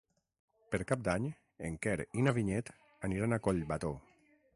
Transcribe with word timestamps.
Per 0.69 0.77
Cap 0.91 1.03
d'Any 1.07 1.27
en 1.69 1.77
Quer 1.83 1.93
i 2.21 2.25
na 2.29 2.33
Vinyet 2.39 2.73
aniran 3.09 3.37
a 3.37 3.43
Collbató. 3.49 3.93